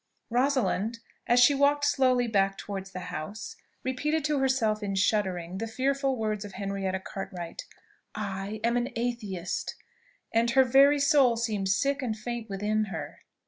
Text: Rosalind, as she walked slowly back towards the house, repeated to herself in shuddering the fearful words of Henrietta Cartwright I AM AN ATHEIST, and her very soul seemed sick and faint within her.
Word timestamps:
Rosalind, 0.31 0.97
as 1.27 1.39
she 1.39 1.53
walked 1.53 1.85
slowly 1.85 2.25
back 2.25 2.57
towards 2.57 2.89
the 2.89 3.11
house, 3.13 3.55
repeated 3.83 4.25
to 4.25 4.39
herself 4.39 4.81
in 4.81 4.95
shuddering 4.95 5.59
the 5.59 5.67
fearful 5.67 6.17
words 6.17 6.43
of 6.43 6.53
Henrietta 6.53 6.99
Cartwright 6.99 7.67
I 8.15 8.59
AM 8.63 8.77
AN 8.77 8.89
ATHEIST, 8.95 9.75
and 10.33 10.49
her 10.49 10.63
very 10.63 10.97
soul 10.97 11.37
seemed 11.37 11.69
sick 11.69 12.01
and 12.01 12.17
faint 12.17 12.49
within 12.49 12.85
her. 12.85 13.19